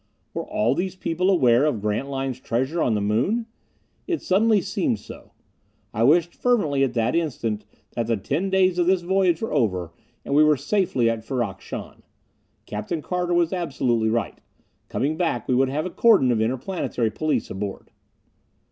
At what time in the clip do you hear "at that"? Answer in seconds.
6.83-7.15